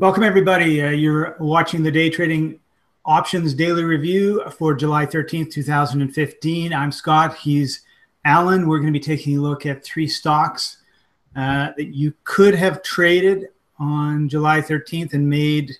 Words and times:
Welcome, 0.00 0.22
everybody. 0.22 0.80
Uh, 0.80 0.90
you're 0.90 1.36
watching 1.40 1.82
the 1.82 1.90
Day 1.90 2.08
Trading 2.08 2.60
Options 3.04 3.52
Daily 3.52 3.82
Review 3.82 4.44
for 4.56 4.72
July 4.72 5.04
13th, 5.04 5.50
2015. 5.50 6.72
I'm 6.72 6.92
Scott. 6.92 7.36
He's 7.36 7.80
Alan. 8.24 8.68
We're 8.68 8.78
going 8.78 8.92
to 8.92 8.96
be 8.96 9.04
taking 9.04 9.38
a 9.38 9.40
look 9.40 9.66
at 9.66 9.82
three 9.82 10.06
stocks 10.06 10.76
uh, 11.34 11.70
that 11.76 11.88
you 11.88 12.14
could 12.22 12.54
have 12.54 12.84
traded 12.84 13.48
on 13.80 14.28
July 14.28 14.60
13th 14.60 15.14
and 15.14 15.28
made 15.28 15.72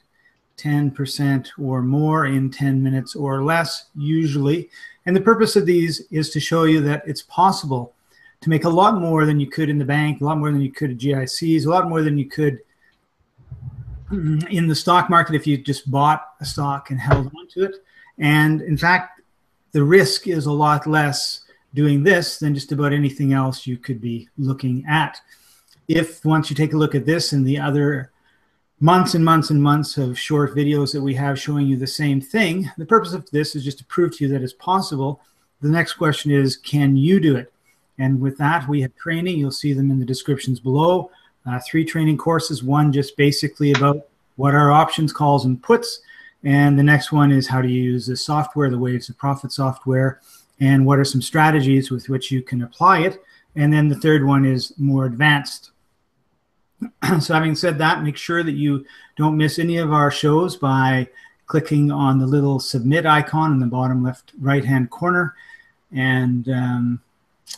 10% 0.57 1.50
or 1.57 1.80
more 1.80 2.27
in 2.27 2.50
10 2.50 2.82
minutes 2.82 3.14
or 3.14 3.45
less, 3.45 3.85
usually. 3.95 4.69
And 5.07 5.14
the 5.14 5.21
purpose 5.21 5.55
of 5.55 5.64
these 5.64 6.00
is 6.11 6.30
to 6.30 6.41
show 6.41 6.64
you 6.64 6.80
that 6.80 7.05
it's 7.07 7.23
possible 7.23 7.95
to 8.41 8.50
make 8.50 8.64
a 8.64 8.69
lot 8.69 9.00
more 9.00 9.27
than 9.27 9.39
you 9.39 9.48
could 9.48 9.71
in 9.71 9.79
the 9.79 9.85
bank, 9.85 10.21
a 10.21 10.25
lot 10.25 10.39
more 10.39 10.50
than 10.50 10.61
you 10.61 10.73
could 10.73 10.91
at 10.91 10.98
GICs, 10.98 11.66
a 11.66 11.71
lot 11.71 11.89
more 11.89 12.03
than 12.03 12.19
you 12.19 12.29
could 12.29 12.59
Mm, 14.11 14.48
in 14.48 14.66
the 14.66 14.75
stock 14.75 15.11
market 15.11 15.34
if 15.34 15.46
you 15.46 15.58
just 15.58 15.90
bought 15.90 16.25
a 16.40 16.44
stock 16.44 16.90
and 16.90 16.98
held 16.98 17.26
on 17.26 17.48
to 17.48 17.64
it. 17.64 17.76
And 18.18 18.62
in 18.62 18.76
fact, 18.76 19.21
the 19.72 19.84
risk 19.84 20.26
is 20.26 20.46
a 20.46 20.53
lot 20.53 20.86
less 20.86 21.43
doing 21.75 22.03
this 22.03 22.39
than 22.39 22.54
just 22.54 22.72
about 22.72 22.94
anything 22.94 23.34
else 23.34 23.67
you 23.67 23.76
could 23.76 24.00
be 24.00 24.29
looking 24.39 24.84
at. 24.89 25.21
If 25.89 26.25
once 26.25 26.48
you 26.48 26.57
take 26.57 26.72
a 26.72 26.76
look 26.76 26.94
at 26.94 27.04
this 27.04 27.32
and 27.32 27.46
the 27.46 27.58
other 27.58 28.11
months 28.81 29.14
and 29.14 29.25
months 29.25 29.50
and 29.50 29.62
months 29.62 29.98
of 29.98 30.18
short 30.18 30.54
videos 30.54 30.93
that 30.93 31.03
we 31.03 31.14
have 31.14 31.39
showing 31.39 31.67
you 31.67 31.76
the 31.76 31.86
same 31.86 32.20
thing, 32.20 32.70
the 32.78 32.86
purpose 32.86 33.12
of 33.12 33.28
this 33.31 33.55
is 33.55 33.64
just 33.64 33.78
to 33.78 33.84
prove 33.84 34.17
to 34.17 34.25
you 34.25 34.31
that 34.31 34.42
it's 34.42 34.55
possible. 34.55 35.20
The 35.61 35.69
next 35.69 35.95
question 35.95 36.31
is, 36.31 36.56
can 36.56 36.97
you 36.97 37.20
do 37.20 37.36
it? 37.36 37.53
And 37.98 38.20
with 38.20 38.39
that, 38.39 38.69
we 38.69 38.81
have 38.83 38.95
training. 38.97 39.39
You'll 39.39 39.50
see 39.50 39.75
them 39.75 39.91
in 39.91 39.98
the 39.98 40.06
descriptions 40.06 40.61
below 40.61 41.11
uh, 41.48 41.61
three 41.61 41.84
training 41.84 42.19
courses. 42.19 42.62
One 42.62 42.92
just 42.92 43.16
basically 43.16 43.72
about 43.72 44.06
what 44.36 44.55
are 44.55 44.70
options, 44.70 45.12
calls, 45.12 45.44
and 45.44 45.62
puts. 45.62 46.00
And 46.44 46.78
the 46.78 46.83
next 46.83 47.11
one 47.11 47.33
is 47.33 47.48
how 47.48 47.61
to 47.61 47.69
use 47.69 48.06
the 48.06 48.17
software, 48.17 48.70
the 48.70 48.78
Waves 48.78 49.09
of 49.09 49.19
Profit 49.19 49.50
software, 49.50 50.20
and 50.61 50.86
what 50.86 50.98
are 50.98 51.05
some 51.05 51.23
strategies 51.23 51.91
with 51.91 52.08
which 52.08 52.31
you 52.31 52.42
can 52.42 52.62
apply 52.62 53.00
it. 53.00 53.23
And 53.56 53.73
then 53.73 53.89
the 53.89 53.97
third 53.97 54.25
one 54.25 54.45
is 54.45 54.73
more 54.78 55.06
advanced. 55.06 55.73
so, 57.20 57.34
having 57.34 57.56
said 57.56 57.78
that, 57.78 58.05
make 58.05 58.17
sure 58.17 58.45
that 58.45 58.53
you 58.53 58.84
don't 59.17 59.36
miss 59.36 59.58
any 59.58 59.78
of 59.78 59.92
our 59.92 60.11
shows 60.11 60.56
by 60.56 61.08
clicking 61.47 61.91
on 61.91 62.19
the 62.19 62.27
little 62.27 62.61
submit 62.61 63.06
icon 63.06 63.53
in 63.53 63.58
the 63.58 63.67
bottom 63.67 64.05
left 64.05 64.33
right 64.39 64.64
hand 64.64 64.91
corner. 64.91 65.34
And 65.91 66.48
um, 66.48 67.01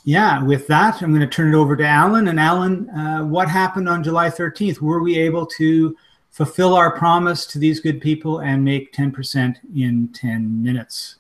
yeah, 0.05 0.43
with 0.43 0.67
that, 0.69 1.03
I'm 1.03 1.11
going 1.11 1.21
to 1.21 1.27
turn 1.27 1.53
it 1.53 1.57
over 1.57 1.77
to 1.77 1.87
Alan. 1.87 2.29
And 2.29 2.41
Alan, 2.41 2.89
uh, 2.91 3.25
what 3.25 3.49
happened 3.49 3.89
on 3.89 4.03
July 4.03 4.29
13th? 4.29 4.81
Were 4.81 5.03
we 5.03 5.19
able 5.19 5.47
to 5.47 5.97
fulfill 6.31 6.75
our 6.75 6.97
promise 6.97 7.45
to 7.47 7.59
these 7.59 7.81
good 7.81 8.01
people 8.01 8.41
and 8.41 8.65
make 8.65 8.93
10% 8.93 9.57
in 9.75 10.09
10 10.13 10.63
minutes? 10.63 11.17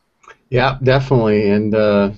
Yeah, 0.48 0.78
definitely. 0.82 1.50
And 1.50 1.74
uh, 1.74 2.12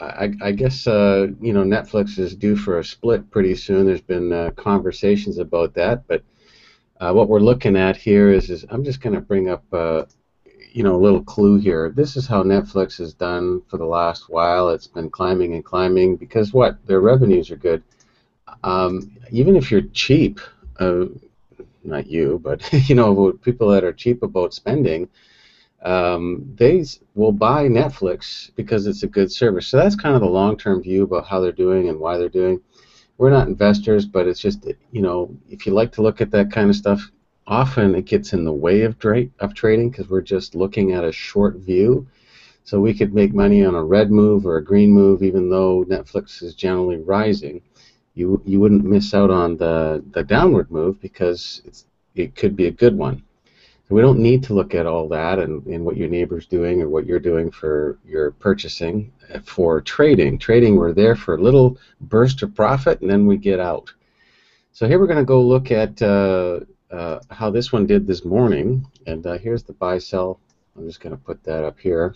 I, 0.00 0.32
I, 0.42 0.52
guess, 0.52 0.86
uh, 0.86 1.28
you 1.40 1.52
know, 1.52 1.62
Netflix 1.62 2.18
is 2.18 2.34
due 2.34 2.56
for 2.56 2.78
a 2.78 2.84
split 2.84 3.30
pretty 3.30 3.54
soon. 3.54 3.86
There's 3.86 4.00
been 4.00 4.32
uh, 4.32 4.50
conversations 4.56 5.38
about 5.38 5.74
that. 5.74 6.06
But 6.08 6.24
uh, 7.00 7.12
what 7.12 7.28
we're 7.28 7.40
looking 7.40 7.76
at 7.76 7.96
here 7.96 8.30
is, 8.32 8.50
is 8.50 8.64
I'm 8.70 8.84
just 8.84 9.00
going 9.00 9.14
to 9.14 9.20
bring 9.20 9.48
up 9.48 9.64
uh, 9.72 10.04
you 10.72 10.82
know, 10.82 10.94
a 10.94 11.02
little 11.02 11.22
clue 11.22 11.58
here. 11.58 11.90
This 11.90 12.16
is 12.16 12.26
how 12.26 12.42
Netflix 12.42 12.98
has 12.98 13.12
done 13.12 13.62
for 13.68 13.76
the 13.76 13.84
last 13.84 14.28
while. 14.28 14.70
It's 14.70 14.86
been 14.86 15.10
climbing 15.10 15.54
and 15.54 15.64
climbing 15.64 16.16
because 16.16 16.52
what? 16.52 16.84
Their 16.86 17.00
revenues 17.00 17.50
are 17.50 17.56
good. 17.56 17.82
Um, 18.62 19.16
even 19.30 19.56
if 19.56 19.70
you're 19.70 19.82
cheap, 19.92 20.40
uh, 20.78 21.06
not 21.82 22.06
you, 22.06 22.40
but 22.42 22.72
you 22.88 22.94
know, 22.94 23.32
people 23.32 23.68
that 23.68 23.84
are 23.84 23.92
cheap 23.92 24.22
about 24.22 24.54
spending, 24.54 25.08
um, 25.82 26.52
they 26.56 26.84
will 27.14 27.32
buy 27.32 27.66
Netflix 27.66 28.50
because 28.54 28.86
it's 28.86 29.02
a 29.02 29.08
good 29.08 29.32
service. 29.32 29.66
So 29.66 29.76
that's 29.76 29.96
kind 29.96 30.14
of 30.14 30.20
the 30.20 30.28
long-term 30.28 30.82
view 30.82 31.04
about 31.04 31.26
how 31.26 31.40
they're 31.40 31.52
doing 31.52 31.88
and 31.88 31.98
why 31.98 32.16
they're 32.16 32.28
doing. 32.28 32.60
We're 33.18 33.30
not 33.30 33.48
investors, 33.48 34.06
but 34.06 34.26
it's 34.26 34.40
just 34.40 34.66
you 34.92 35.02
know, 35.02 35.36
if 35.48 35.66
you 35.66 35.72
like 35.72 35.92
to 35.92 36.02
look 36.02 36.20
at 36.20 36.30
that 36.30 36.50
kind 36.50 36.70
of 36.70 36.76
stuff, 36.76 37.10
often 37.50 37.96
it 37.96 38.06
gets 38.06 38.32
in 38.32 38.44
the 38.44 38.52
way 38.52 38.82
of, 38.82 38.96
of 39.40 39.54
trading 39.54 39.90
because 39.90 40.08
we're 40.08 40.20
just 40.22 40.54
looking 40.54 40.92
at 40.92 41.04
a 41.04 41.12
short 41.12 41.56
view. 41.56 42.06
So 42.62 42.80
we 42.80 42.94
could 42.94 43.12
make 43.12 43.34
money 43.34 43.64
on 43.64 43.74
a 43.74 43.82
red 43.82 44.12
move 44.12 44.46
or 44.46 44.56
a 44.56 44.64
green 44.64 44.92
move, 44.92 45.22
even 45.22 45.50
though 45.50 45.84
Netflix 45.84 46.42
is 46.42 46.54
generally 46.54 46.98
rising. 46.98 47.60
You 48.14 48.40
you 48.44 48.60
wouldn't 48.60 48.84
miss 48.84 49.12
out 49.12 49.30
on 49.30 49.56
the 49.56 50.04
the 50.12 50.22
downward 50.22 50.70
move 50.70 51.00
because 51.00 51.84
it 52.14 52.36
could 52.36 52.54
be 52.54 52.66
a 52.66 52.70
good 52.70 52.96
one. 52.96 53.24
We 53.88 54.02
don't 54.02 54.20
need 54.20 54.44
to 54.44 54.54
look 54.54 54.72
at 54.76 54.86
all 54.86 55.08
that 55.08 55.40
and, 55.40 55.66
and 55.66 55.84
what 55.84 55.96
your 55.96 56.08
neighbor's 56.08 56.46
doing 56.46 56.80
or 56.80 56.88
what 56.88 57.06
you're 57.06 57.18
doing 57.18 57.50
for 57.50 57.98
your 58.06 58.30
purchasing 58.30 59.12
for 59.44 59.80
trading. 59.80 60.38
Trading, 60.38 60.76
we're 60.76 60.92
there 60.92 61.16
for 61.16 61.34
a 61.34 61.42
little 61.42 61.76
burst 62.02 62.42
of 62.44 62.54
profit 62.54 63.00
and 63.00 63.10
then 63.10 63.26
we 63.26 63.36
get 63.36 63.58
out. 63.58 63.92
So 64.72 64.86
here 64.86 65.00
we're 65.00 65.08
going 65.08 65.18
to 65.18 65.24
go 65.24 65.42
look 65.42 65.72
at 65.72 66.00
uh, 66.00 66.60
uh, 66.90 67.20
how 67.30 67.50
this 67.50 67.72
one 67.72 67.86
did 67.86 68.06
this 68.06 68.24
morning. 68.24 68.86
And 69.06 69.26
uh, 69.26 69.38
here's 69.38 69.62
the 69.62 69.72
buy 69.72 69.98
sell. 69.98 70.40
I'm 70.76 70.86
just 70.86 71.00
going 71.00 71.16
to 71.16 71.22
put 71.22 71.42
that 71.44 71.64
up 71.64 71.78
here. 71.78 72.14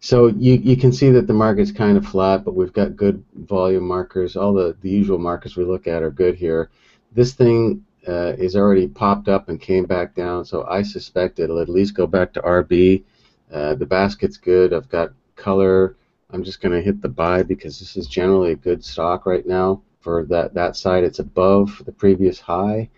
So 0.00 0.26
you, 0.26 0.54
you 0.56 0.76
can 0.76 0.92
see 0.92 1.10
that 1.12 1.26
the 1.26 1.32
market's 1.32 1.72
kind 1.72 1.96
of 1.96 2.06
flat, 2.06 2.44
but 2.44 2.54
we've 2.54 2.72
got 2.72 2.94
good 2.96 3.24
volume 3.34 3.88
markers. 3.88 4.36
All 4.36 4.52
the, 4.52 4.76
the 4.82 4.90
usual 4.90 5.18
markers 5.18 5.56
we 5.56 5.64
look 5.64 5.86
at 5.86 6.02
are 6.02 6.10
good 6.10 6.34
here. 6.34 6.68
This 7.12 7.32
thing 7.32 7.84
uh, 8.06 8.34
is 8.36 8.54
already 8.54 8.86
popped 8.86 9.28
up 9.28 9.48
and 9.48 9.58
came 9.58 9.86
back 9.86 10.14
down, 10.14 10.44
so 10.44 10.66
I 10.68 10.82
suspect 10.82 11.38
it'll 11.38 11.58
at 11.58 11.70
least 11.70 11.94
go 11.94 12.06
back 12.06 12.34
to 12.34 12.42
RB. 12.42 13.02
Uh, 13.50 13.76
the 13.76 13.86
basket's 13.86 14.36
good. 14.36 14.74
I've 14.74 14.90
got 14.90 15.12
color. 15.36 15.96
I'm 16.30 16.44
just 16.44 16.60
going 16.60 16.72
to 16.72 16.82
hit 16.82 17.00
the 17.00 17.08
buy 17.08 17.42
because 17.42 17.78
this 17.78 17.96
is 17.96 18.06
generally 18.06 18.52
a 18.52 18.56
good 18.56 18.84
stock 18.84 19.24
right 19.24 19.46
now. 19.46 19.80
For 20.00 20.26
that, 20.26 20.52
that 20.52 20.76
side, 20.76 21.04
it's 21.04 21.20
above 21.20 21.82
the 21.86 21.92
previous 21.92 22.38
high. 22.38 22.90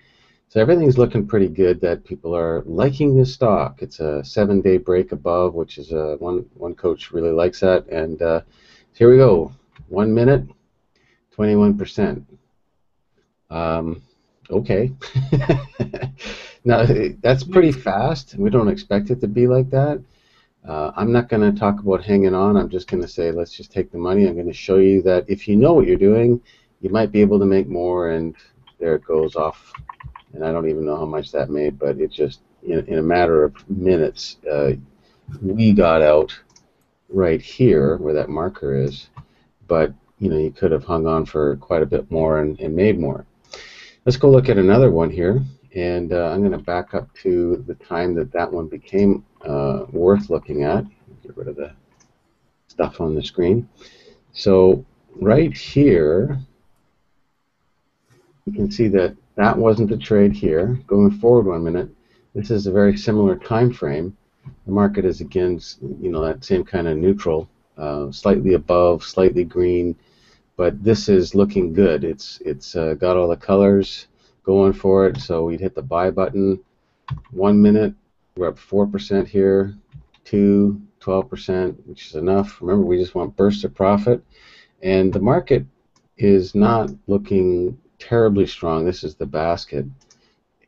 So 0.48 0.60
everything's 0.60 0.96
looking 0.96 1.26
pretty 1.26 1.48
good 1.48 1.80
that 1.80 2.04
people 2.04 2.34
are 2.34 2.62
liking 2.66 3.16
this 3.16 3.34
stock. 3.34 3.82
It's 3.82 3.98
a 3.98 4.24
seven 4.24 4.60
day 4.60 4.76
break 4.78 5.12
above, 5.12 5.54
which 5.54 5.76
is 5.76 5.92
a, 5.92 6.16
one, 6.18 6.46
one 6.54 6.74
coach 6.74 7.10
really 7.10 7.32
likes 7.32 7.60
that. 7.60 7.86
And 7.88 8.22
uh, 8.22 8.42
here 8.94 9.10
we 9.10 9.16
go. 9.16 9.52
One 9.88 10.14
minute, 10.14 10.44
21%. 11.36 12.24
Um, 13.50 14.02
okay. 14.48 14.92
now, 16.64 16.86
that's 17.20 17.44
pretty 17.44 17.72
fast. 17.72 18.36
We 18.36 18.48
don't 18.48 18.68
expect 18.68 19.10
it 19.10 19.20
to 19.22 19.28
be 19.28 19.48
like 19.48 19.68
that. 19.70 20.02
Uh, 20.66 20.92
I'm 20.96 21.12
not 21.12 21.28
going 21.28 21.42
to 21.42 21.58
talk 21.58 21.80
about 21.80 22.04
hanging 22.04 22.34
on. 22.34 22.56
I'm 22.56 22.68
just 22.68 22.88
going 22.88 23.02
to 23.02 23.08
say 23.08 23.30
let's 23.30 23.52
just 23.52 23.72
take 23.72 23.90
the 23.90 23.98
money. 23.98 24.26
I'm 24.26 24.34
going 24.34 24.46
to 24.46 24.52
show 24.52 24.76
you 24.76 25.02
that 25.02 25.24
if 25.28 25.46
you 25.46 25.56
know 25.56 25.74
what 25.74 25.86
you're 25.86 25.96
doing, 25.96 26.40
you 26.80 26.90
might 26.90 27.12
be 27.12 27.20
able 27.20 27.38
to 27.38 27.46
make 27.46 27.68
more, 27.68 28.10
and 28.10 28.34
there 28.78 28.94
it 28.94 29.04
goes 29.04 29.36
off 29.36 29.72
and 30.36 30.44
I 30.44 30.52
don't 30.52 30.68
even 30.68 30.84
know 30.84 30.96
how 30.96 31.06
much 31.06 31.32
that 31.32 31.50
made, 31.50 31.78
but 31.78 31.98
it 31.98 32.12
just 32.12 32.40
in, 32.62 32.86
in 32.86 32.98
a 32.98 33.02
matter 33.02 33.42
of 33.42 33.68
minutes, 33.68 34.36
uh, 34.50 34.72
we 35.42 35.72
got 35.72 36.02
out 36.02 36.38
right 37.08 37.40
here 37.40 37.96
where 37.96 38.14
that 38.14 38.28
marker 38.28 38.76
is, 38.76 39.08
but 39.66 39.92
you 40.18 40.28
know 40.28 40.38
you 40.38 40.50
could 40.50 40.72
have 40.72 40.84
hung 40.84 41.06
on 41.06 41.24
for 41.24 41.56
quite 41.56 41.82
a 41.82 41.86
bit 41.86 42.10
more 42.10 42.40
and, 42.40 42.60
and 42.60 42.74
made 42.76 42.98
more. 42.98 43.26
Let's 44.04 44.18
go 44.18 44.30
look 44.30 44.48
at 44.48 44.58
another 44.58 44.90
one 44.90 45.10
here, 45.10 45.42
and 45.74 46.12
uh, 46.12 46.30
I'm 46.30 46.40
going 46.40 46.52
to 46.52 46.58
back 46.58 46.94
up 46.94 47.12
to 47.22 47.64
the 47.66 47.74
time 47.74 48.14
that 48.14 48.32
that 48.32 48.52
one 48.52 48.68
became 48.68 49.24
uh, 49.44 49.86
worth 49.90 50.30
looking 50.30 50.62
at. 50.62 50.84
Get 51.22 51.36
rid 51.36 51.48
of 51.48 51.56
the 51.56 51.72
stuff 52.68 53.00
on 53.00 53.14
the 53.14 53.22
screen. 53.22 53.68
So 54.32 54.84
right 55.14 55.56
here, 55.56 56.38
you 58.46 58.52
can 58.52 58.70
see 58.70 58.88
that 58.88 59.16
that 59.34 59.58
wasn't 59.58 59.90
the 59.90 59.96
trade 59.96 60.32
here. 60.32 60.78
Going 60.86 61.10
forward 61.10 61.46
one 61.46 61.64
minute, 61.64 61.90
this 62.34 62.50
is 62.50 62.66
a 62.66 62.72
very 62.72 62.96
similar 62.96 63.36
time 63.36 63.72
frame. 63.72 64.16
The 64.64 64.72
market 64.72 65.04
is 65.04 65.20
again, 65.20 65.60
you 66.00 66.10
know, 66.10 66.24
that 66.24 66.44
same 66.44 66.64
kind 66.64 66.86
of 66.86 66.96
neutral, 66.96 67.48
uh, 67.76 68.10
slightly 68.12 68.54
above, 68.54 69.02
slightly 69.02 69.44
green, 69.44 69.96
but 70.56 70.82
this 70.82 71.08
is 71.08 71.34
looking 71.34 71.74
good. 71.74 72.04
It's 72.04 72.40
it's 72.44 72.76
uh, 72.76 72.94
got 72.94 73.16
all 73.16 73.28
the 73.28 73.36
colors 73.36 74.06
going 74.44 74.72
for 74.72 75.06
it. 75.08 75.18
So 75.18 75.44
we'd 75.44 75.60
hit 75.60 75.74
the 75.74 75.82
buy 75.82 76.10
button. 76.10 76.60
One 77.32 77.60
minute, 77.60 77.94
we're 78.36 78.48
up 78.48 78.58
four 78.58 78.86
percent 78.86 79.28
here. 79.28 79.74
Two, 80.24 80.82
12%, 81.00 81.76
which 81.86 82.08
is 82.08 82.16
enough. 82.16 82.60
Remember, 82.60 82.84
we 82.84 82.98
just 82.98 83.14
want 83.14 83.36
bursts 83.36 83.62
of 83.62 83.72
profit, 83.72 84.20
and 84.82 85.12
the 85.12 85.20
market 85.20 85.64
is 86.18 86.52
not 86.52 86.90
looking 87.06 87.78
terribly 87.98 88.46
strong. 88.46 88.84
This 88.84 89.04
is 89.04 89.14
the 89.14 89.26
basket. 89.26 89.86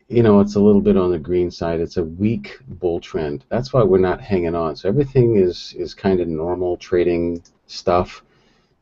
You 0.08 0.22
know, 0.22 0.40
it's 0.40 0.54
a 0.54 0.60
little 0.60 0.80
bit 0.80 0.96
on 0.96 1.10
the 1.10 1.18
green 1.18 1.50
side. 1.50 1.80
It's 1.80 1.98
a 1.98 2.04
weak 2.04 2.58
bull 2.66 3.00
trend. 3.00 3.44
That's 3.50 3.72
why 3.72 3.82
we're 3.82 3.98
not 3.98 4.20
hanging 4.20 4.54
on. 4.54 4.74
So 4.76 4.88
everything 4.88 5.36
is 5.36 5.74
is 5.76 5.94
kind 5.94 6.20
of 6.20 6.28
normal 6.28 6.76
trading 6.76 7.42
stuff. 7.66 8.22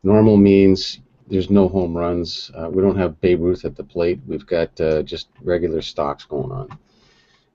Normal 0.02 0.37
means 0.37 1.00
there's 1.28 1.50
no 1.50 1.69
home 1.69 1.96
runs. 1.96 2.50
Uh, 2.54 2.69
we 2.70 2.82
don't 2.82 2.96
have 2.96 3.20
Babe 3.20 3.40
Ruth 3.40 3.64
at 3.64 3.76
the 3.76 3.82
plate. 3.82 4.20
We've 4.26 4.46
got 4.46 4.81
uh, 4.81 5.02
just 5.02 5.28
regular 5.43 5.82
stocks 5.82 6.25
going 6.25 6.52
on. 6.52 6.78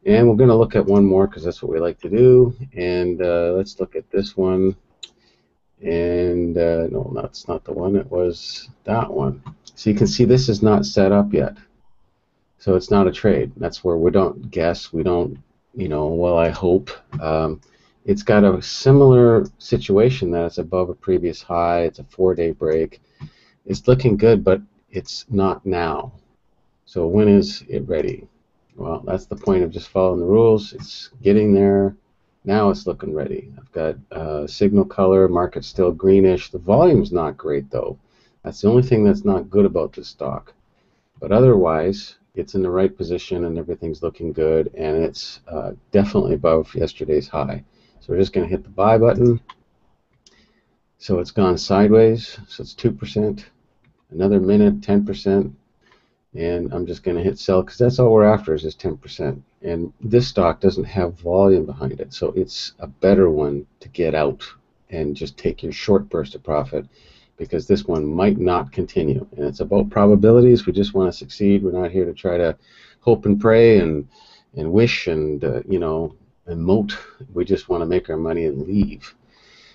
And 0.05 0.27
we're 0.27 0.35
going 0.35 0.49
to 0.49 0.55
look 0.55 0.75
at 0.75 0.85
one 0.85 1.05
more 1.05 1.27
because 1.27 1.43
that's 1.43 1.61
what 1.61 1.71
we 1.71 1.79
like 1.79 1.99
to 2.01 2.09
do. 2.09 2.55
And 2.73 3.21
uh, 3.21 3.53
let's 3.55 3.79
look 3.79 3.95
at 3.95 4.09
this 4.09 4.35
one. 4.35 4.75
And 5.83 6.57
uh, 6.57 6.87
no, 6.91 7.11
that's 7.15 7.47
not 7.47 7.63
the 7.63 7.73
one. 7.73 7.95
It 7.95 8.09
was 8.09 8.69
that 8.83 9.11
one. 9.11 9.41
So 9.75 9.89
you 9.89 9.95
can 9.95 10.07
see 10.07 10.25
this 10.25 10.47
is 10.47 10.61
not 10.61 10.85
set 10.85 11.11
up 11.11 11.33
yet. 11.33 11.57
So 12.59 12.75
it's 12.75 12.91
not 12.91 13.07
a 13.07 13.11
trade. 13.11 13.51
That's 13.57 13.83
where 13.83 13.97
we 13.97 14.11
don't 14.11 14.51
guess. 14.51 14.93
We 14.93 15.01
don't, 15.01 15.39
you 15.75 15.87
know, 15.87 16.07
well, 16.07 16.37
I 16.37 16.49
hope. 16.49 16.91
Um, 17.19 17.61
it's 18.05 18.23
got 18.23 18.43
a 18.43 18.61
similar 18.61 19.45
situation 19.57 20.29
that 20.31 20.45
it's 20.45 20.57
above 20.59 20.89
a 20.89 20.93
previous 20.93 21.41
high. 21.41 21.81
It's 21.81 21.99
a 21.99 22.03
four-day 22.03 22.51
break. 22.51 23.01
It's 23.65 23.87
looking 23.87 24.17
good, 24.17 24.43
but 24.43 24.61
it's 24.91 25.25
not 25.29 25.65
now. 25.65 26.13
So 26.85 27.07
when 27.07 27.27
is 27.27 27.63
it 27.67 27.87
ready? 27.87 28.27
Well, 28.75 29.03
that's 29.05 29.25
the 29.25 29.35
point 29.35 29.63
of 29.63 29.71
just 29.71 29.89
following 29.89 30.19
the 30.19 30.25
rules. 30.25 30.73
It's 30.73 31.09
getting 31.21 31.53
there. 31.53 31.95
Now 32.43 32.69
it's 32.69 32.87
looking 32.87 33.13
ready. 33.13 33.53
I've 33.57 33.71
got 33.71 33.95
uh, 34.11 34.47
signal 34.47 34.85
color, 34.85 35.27
market 35.27 35.63
still 35.63 35.91
greenish. 35.91 36.49
The 36.49 36.57
volume's 36.57 37.11
not 37.11 37.37
great 37.37 37.69
though. 37.69 37.99
That's 38.43 38.61
the 38.61 38.69
only 38.69 38.81
thing 38.81 39.03
that's 39.03 39.23
not 39.23 39.49
good 39.49 39.65
about 39.65 39.93
this 39.93 40.07
stock. 40.07 40.53
But 41.19 41.31
otherwise, 41.31 42.15
it's 42.33 42.55
in 42.55 42.63
the 42.63 42.69
right 42.69 42.95
position 42.95 43.45
and 43.45 43.59
everything's 43.59 44.01
looking 44.01 44.33
good 44.33 44.71
and 44.73 45.03
it's 45.03 45.41
uh, 45.47 45.73
definitely 45.91 46.33
above 46.33 46.73
yesterday's 46.73 47.27
high. 47.27 47.63
So 47.99 48.07
we're 48.09 48.19
just 48.19 48.33
going 48.33 48.47
to 48.47 48.51
hit 48.51 48.63
the 48.63 48.69
buy 48.69 48.97
button. 48.97 49.39
So 50.97 51.19
it's 51.19 51.31
gone 51.31 51.57
sideways. 51.57 52.39
So 52.47 52.61
it's 52.61 52.73
2%. 52.73 53.43
Another 54.09 54.39
minute, 54.39 54.81
10% 54.81 55.53
and 56.33 56.73
I'm 56.73 56.85
just 56.85 57.03
going 57.03 57.17
to 57.17 57.23
hit 57.23 57.37
sell 57.37 57.61
because 57.61 57.77
that's 57.77 57.99
all 57.99 58.11
we're 58.11 58.23
after 58.23 58.53
is 58.53 58.61
just 58.61 58.79
10%. 58.79 59.41
And 59.63 59.93
this 60.01 60.27
stock 60.27 60.59
doesn't 60.59 60.85
have 60.85 61.19
volume 61.19 61.65
behind 61.65 61.99
it, 61.99 62.13
so 62.13 62.31
it's 62.35 62.73
a 62.79 62.87
better 62.87 63.29
one 63.29 63.65
to 63.81 63.89
get 63.89 64.15
out 64.15 64.43
and 64.89 65.15
just 65.15 65.37
take 65.37 65.63
your 65.63 65.71
short 65.71 66.09
burst 66.09 66.35
of 66.35 66.43
profit 66.43 66.85
because 67.37 67.67
this 67.67 67.85
one 67.85 68.05
might 68.05 68.37
not 68.37 68.71
continue. 68.71 69.25
And 69.35 69.45
it's 69.45 69.61
about 69.61 69.89
probabilities. 69.89 70.65
We 70.65 70.73
just 70.73 70.93
want 70.93 71.11
to 71.11 71.17
succeed. 71.17 71.63
We're 71.63 71.71
not 71.71 71.91
here 71.91 72.05
to 72.05 72.13
try 72.13 72.37
to 72.37 72.57
hope 72.99 73.25
and 73.25 73.39
pray 73.39 73.79
and 73.79 74.07
and 74.55 74.71
wish 74.71 75.07
and 75.07 75.43
uh, 75.43 75.61
you 75.67 75.79
know 75.79 76.15
emote. 76.47 76.95
We 77.33 77.45
just 77.45 77.69
want 77.69 77.81
to 77.81 77.87
make 77.87 78.09
our 78.09 78.17
money 78.17 78.45
and 78.45 78.67
leave. 78.67 79.15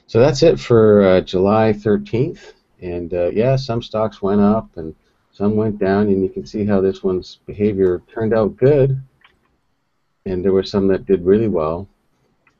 So 0.06 0.20
that's 0.20 0.42
it 0.42 0.60
for 0.60 1.02
uh, 1.02 1.20
July 1.22 1.72
13th. 1.72 2.52
And 2.80 3.12
uh, 3.12 3.30
yeah, 3.30 3.56
some 3.56 3.82
stocks 3.82 4.22
went 4.22 4.40
up 4.40 4.76
and 4.76 4.94
some 5.36 5.54
went 5.54 5.78
down, 5.78 6.06
and 6.06 6.22
you 6.22 6.30
can 6.30 6.46
see 6.46 6.64
how 6.64 6.80
this 6.80 7.02
one's 7.02 7.40
behavior 7.44 8.02
turned 8.10 8.32
out 8.32 8.56
good. 8.56 8.98
And 10.24 10.42
there 10.42 10.54
were 10.54 10.62
some 10.62 10.88
that 10.88 11.04
did 11.04 11.26
really 11.26 11.48
well. 11.48 11.86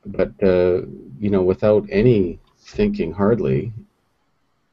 But, 0.05 0.31
uh, 0.43 0.83
you 1.19 1.31
know, 1.31 1.41
without 1.41 1.87
any 1.89 2.37
thinking 2.59 3.11
hardly, 3.11 3.73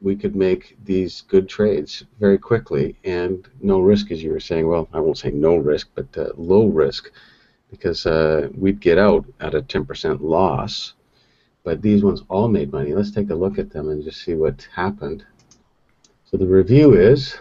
we 0.02 0.16
could 0.16 0.36
make 0.36 0.76
these 0.84 1.22
good 1.22 1.48
trades 1.48 2.04
very 2.20 2.36
quickly 2.36 2.94
and 3.04 3.48
no 3.62 3.80
risk, 3.80 4.10
as 4.10 4.22
you 4.22 4.32
were 4.32 4.38
saying. 4.38 4.68
Well, 4.68 4.86
I 4.92 5.00
won't 5.00 5.16
say 5.16 5.30
no 5.30 5.56
risk, 5.56 5.88
but 5.94 6.06
uh, 6.18 6.28
low 6.36 6.66
risk 6.66 7.10
because 7.70 8.04
uh, 8.04 8.50
we'd 8.54 8.80
get 8.80 8.98
out 8.98 9.24
at 9.40 9.54
a 9.54 9.62
10% 9.62 10.20
loss. 10.20 10.92
But 11.62 11.80
these 11.80 12.04
ones 12.04 12.20
all 12.28 12.48
made 12.48 12.70
money. 12.70 12.92
Let's 12.92 13.12
take 13.12 13.30
a 13.30 13.34
look 13.34 13.58
at 13.58 13.70
them 13.70 13.88
and 13.88 14.04
just 14.04 14.20
see 14.20 14.34
what 14.34 14.68
happened. 14.74 15.24
So 16.26 16.36
the 16.36 16.46
review 16.46 16.92
is 16.92 17.38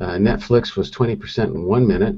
Netflix 0.00 0.76
was 0.76 0.90
20% 0.90 1.54
in 1.54 1.64
one 1.64 1.86
minute. 1.86 2.16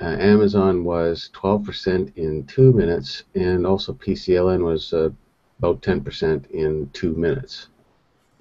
Uh, 0.00 0.16
Amazon 0.18 0.82
was 0.82 1.30
12% 1.34 2.16
in 2.16 2.44
two 2.46 2.72
minutes, 2.72 3.24
and 3.34 3.66
also 3.66 3.92
PCLN 3.92 4.64
was 4.64 4.94
uh, 4.94 5.10
about 5.58 5.82
10% 5.82 6.50
in 6.52 6.88
two 6.94 7.14
minutes. 7.14 7.68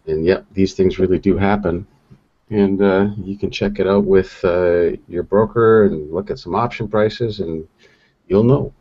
And 0.08 0.26
yep, 0.26 0.46
these 0.54 0.74
things 0.74 1.00
really 1.00 1.20
do 1.20 1.36
happen. 1.36 1.86
And 2.50 2.82
uh, 2.82 3.10
you 3.18 3.38
can 3.38 3.52
check 3.52 3.80
it 3.80 3.88
out 3.88 4.06
with 4.06 4.40
uh, 4.44 4.92
your 5.08 5.24
broker 5.24 5.84
and 5.84 6.12
look 6.12 6.32
at 6.32 6.40
some 6.40 6.56
option 6.56 6.88
prices, 6.88 7.42
and 7.42 7.68
you'll 8.28 8.44
know. 8.44 8.74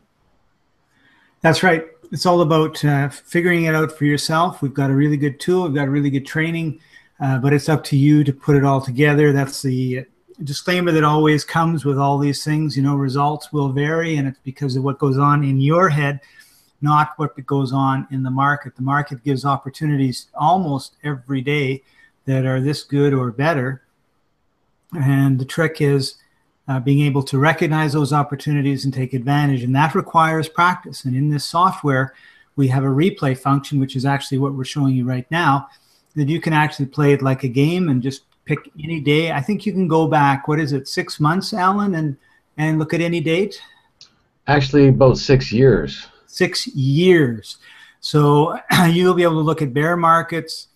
That's 1.41 1.61
right. 1.61 1.85
It's 2.11 2.25
all 2.25 2.41
about 2.41 2.83
uh, 2.83 3.09
figuring 3.09 3.65
it 3.65 3.75
out 3.75 3.91
for 3.91 4.05
yourself. 4.05 4.61
We've 4.61 4.73
got 4.73 4.89
a 4.89 4.95
really 4.95 5.17
good 5.17 5.39
tool. 5.39 5.63
We've 5.63 5.75
got 5.75 5.89
really 5.89 6.09
good 6.09 6.25
training 6.25 6.79
uh, 7.19 7.37
but 7.37 7.53
it's 7.53 7.69
up 7.69 7.83
to 7.85 7.97
you 7.97 8.23
to 8.23 8.31
put 8.31 8.55
it 8.55 8.63
all 8.63 8.81
together. 8.81 9.31
That's 9.33 9.61
the 9.61 10.05
disclaimer 10.43 10.91
that 10.91 11.03
always 11.03 11.43
comes 11.43 11.83
with 11.83 11.97
all 11.97 12.17
these 12.17 12.43
things. 12.43 12.77
You 12.77 12.83
know, 12.83 12.95
results 12.95 13.51
will 13.51 13.69
vary, 13.69 14.15
and 14.17 14.27
it's 14.27 14.39
because 14.43 14.75
of 14.75 14.83
what 14.83 14.99
goes 14.99 15.17
on 15.17 15.43
in 15.43 15.59
your 15.59 15.89
head, 15.89 16.21
not 16.81 17.11
what 17.17 17.45
goes 17.45 17.73
on 17.73 18.07
in 18.11 18.23
the 18.23 18.31
market. 18.31 18.75
The 18.75 18.81
market 18.81 19.23
gives 19.23 19.43
opportunities 19.43 20.27
almost 20.33 20.95
every 21.03 21.41
day 21.41 21.83
that 22.25 22.45
are 22.45 22.61
this 22.61 22.83
good 22.83 23.13
or 23.13 23.31
better. 23.31 23.81
And 24.97 25.37
the 25.37 25.45
trick 25.45 25.81
is 25.81 26.15
uh, 26.67 26.79
being 26.79 27.05
able 27.05 27.23
to 27.23 27.37
recognize 27.37 27.93
those 27.93 28.13
opportunities 28.13 28.85
and 28.85 28.93
take 28.93 29.13
advantage. 29.13 29.63
And 29.63 29.75
that 29.75 29.93
requires 29.93 30.47
practice. 30.47 31.03
And 31.03 31.15
in 31.15 31.29
this 31.29 31.43
software, 31.43 32.13
we 32.55 32.67
have 32.69 32.83
a 32.83 32.87
replay 32.87 33.37
function, 33.37 33.79
which 33.79 33.95
is 33.95 34.05
actually 34.05 34.37
what 34.37 34.53
we're 34.53 34.63
showing 34.63 34.95
you 34.95 35.05
right 35.05 35.29
now 35.29 35.67
that 36.15 36.27
you 36.27 36.41
can 36.41 36.53
actually 36.53 36.87
play 36.87 37.13
it 37.13 37.21
like 37.21 37.43
a 37.43 37.47
game 37.47 37.89
and 37.89 38.01
just 38.01 38.23
pick 38.45 38.71
any 38.83 38.99
day. 38.99 39.31
I 39.31 39.41
think 39.41 39.65
you 39.65 39.71
can 39.71 39.87
go 39.87 40.07
back. 40.07 40.47
What 40.47 40.59
is 40.59 40.73
it? 40.73 40.87
Six 40.87 41.19
months, 41.19 41.53
Alan, 41.53 41.95
and 41.95 42.17
and 42.57 42.79
look 42.79 42.93
at 42.93 43.01
any 43.01 43.21
date. 43.21 43.61
Actually, 44.47 44.87
about 44.89 45.17
six 45.17 45.51
years. 45.51 46.07
Six 46.25 46.67
years. 46.67 47.57
So 48.01 48.57
you'll 48.87 49.13
be 49.13 49.23
able 49.23 49.35
to 49.35 49.41
look 49.41 49.61
at 49.61 49.73
bear 49.73 49.95
markets, 49.95 50.67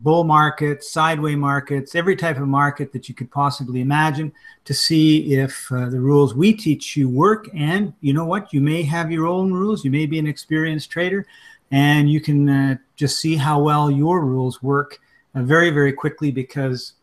bull 0.00 0.24
markets, 0.24 0.90
sideway 0.90 1.34
markets, 1.34 1.94
every 1.94 2.16
type 2.16 2.38
of 2.38 2.48
market 2.48 2.92
that 2.92 3.08
you 3.08 3.14
could 3.14 3.30
possibly 3.30 3.80
imagine 3.80 4.32
to 4.64 4.74
see 4.74 5.34
if 5.34 5.70
uh, 5.72 5.88
the 5.88 6.00
rules 6.00 6.34
we 6.34 6.52
teach 6.52 6.96
you 6.96 7.08
work. 7.08 7.48
And 7.54 7.94
you 8.00 8.12
know 8.12 8.24
what? 8.24 8.52
You 8.52 8.60
may 8.60 8.82
have 8.82 9.10
your 9.10 9.26
own 9.26 9.52
rules. 9.52 9.84
You 9.84 9.90
may 9.90 10.06
be 10.06 10.18
an 10.18 10.26
experienced 10.26 10.90
trader 10.90 11.26
and 11.70 12.10
you 12.10 12.20
can 12.20 12.48
uh, 12.48 12.76
just 12.96 13.18
see 13.18 13.36
how 13.36 13.60
well 13.60 13.90
your 13.90 14.24
rules 14.24 14.62
work 14.62 14.98
uh, 15.34 15.42
very 15.42 15.70
very 15.70 15.92
quickly 15.92 16.30
because 16.30 16.94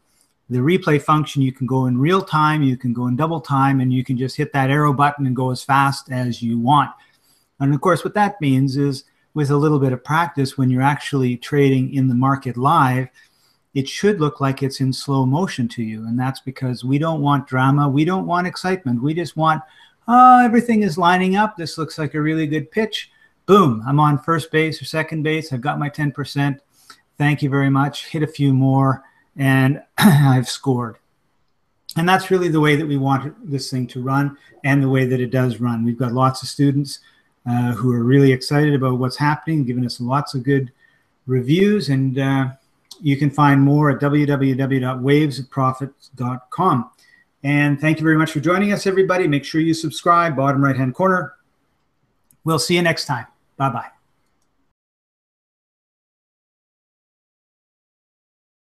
the 0.50 0.60
replay 0.60 1.02
function 1.02 1.42
you 1.42 1.52
can 1.52 1.68
go 1.68 1.86
in 1.86 1.98
real 1.98 2.22
time 2.22 2.64
you 2.64 2.78
can 2.78 2.94
go 2.94 3.08
in 3.08 3.16
double 3.16 3.42
time 3.42 3.80
and 3.80 3.94
you 3.94 4.04
can 4.04 4.18
just 4.18 4.36
hit 4.36 4.54
that 4.54 4.70
arrow 4.70 4.94
button 4.94 5.26
and 5.26 5.36
go 5.36 5.52
as 5.52 5.64
fast 5.64 6.12
as 6.12 6.42
you 6.42 6.58
want. 6.60 6.92
And 7.60 7.74
of 7.74 7.82
course 7.82 8.04
what 8.04 8.14
that 8.14 8.40
means 8.42 8.78
is 8.78 9.04
with 9.34 9.50
a 9.50 9.58
little 9.58 9.80
bit 9.80 9.94
of 9.94 10.04
practice 10.04 10.58
when 10.58 10.70
you're 10.70 10.82
actually 10.82 11.38
trading 11.38 11.94
in 11.94 12.08
the 12.08 12.16
market 12.16 12.58
live 12.58 13.10
it 13.74 13.88
should 13.88 14.20
look 14.20 14.42
like 14.42 14.64
it's 14.64 14.82
in 14.82 14.92
slow 14.92 15.24
motion 15.24 15.68
to 15.68 15.84
you. 15.84 16.08
And 16.08 16.18
that's 16.18 16.40
because 16.40 16.84
we 16.84 16.98
don't 16.98 17.22
want 17.22 17.48
drama 17.48 17.88
we 17.88 18.06
don't 18.06 18.26
want 18.26 18.48
excitement. 18.48 19.02
We 19.02 19.14
just 19.14 19.38
want 19.38 19.62
oh 20.08 20.44
everything 20.44 20.84
is 20.84 20.98
lining 20.98 21.36
up. 21.36 21.58
This 21.58 21.78
looks 21.78 21.98
like 21.98 22.14
a 22.14 22.22
really 22.22 22.48
good 22.48 22.72
pitch 22.72 23.12
boom, 23.48 23.84
I'm 23.88 24.00
on 24.00 24.20
first 24.20 24.52
base 24.52 24.80
or 24.80 24.86
second 24.86 25.24
base. 25.24 25.52
I've 25.52 25.62
got 25.62 25.80
my 25.80 25.90
10%. 25.90 26.60
Thank 27.18 27.42
you 27.42 27.50
very 27.50 27.72
much. 27.72 28.06
Hit 28.08 28.22
a 28.22 28.28
few 28.28 28.54
more, 28.54 29.04
and 29.36 29.82
I've 29.98 30.48
scored. 30.48 30.98
And 31.96 32.08
that's 32.08 32.30
really 32.30 32.50
the 32.50 32.60
way 32.60 32.76
that 32.76 32.86
we 32.86 32.98
want 32.98 33.50
this 33.50 33.72
thing 33.72 33.88
to 33.88 34.04
run 34.04 34.38
and 34.64 34.84
the 34.84 34.90
way 34.90 35.08
that 35.08 35.20
it 35.20 35.32
does 35.32 35.60
run. 35.60 35.84
We've 35.84 35.98
got 35.98 36.12
lots 36.12 36.44
of 36.44 36.50
students 36.50 37.00
uh, 37.50 37.72
who 37.72 37.92
are 37.92 38.04
really 38.04 38.32
excited 38.32 38.76
about 38.76 39.00
what's 39.00 39.18
happening, 39.18 39.64
giving 39.64 39.84
us 39.84 40.00
lots 40.00 40.36
of 40.36 40.44
good 40.44 40.72
reviews. 41.26 41.90
And 41.90 42.20
uh, 42.20 42.50
you 43.02 43.18
can 43.18 43.32
find 43.32 43.62
more 43.62 43.90
at 43.90 44.00
www.wavesprofits.com. 44.00 46.92
And 47.44 47.80
thank 47.80 48.00
you 48.00 48.04
very 48.04 48.18
much 48.18 48.32
for 48.32 48.40
joining 48.42 48.74
us, 48.74 48.86
everybody. 48.86 49.28
Make 49.28 49.46
sure 49.46 49.62
you 49.62 49.74
subscribe, 49.74 50.36
bottom 50.36 50.64
right 50.64 50.76
hand 50.76 50.94
corner. 50.94 51.34
We'll 52.44 52.60
see 52.60 52.76
you 52.76 52.82
next 52.82 53.06
time. 53.06 53.28
Bye 53.58 53.70
bye. 53.70 53.97